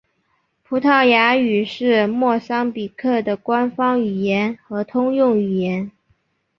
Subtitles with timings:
[0.63, 5.91] 葡萄牙语是莫桑比克的官方语言和通用语言。